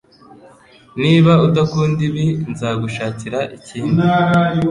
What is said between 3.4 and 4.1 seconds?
ikindi.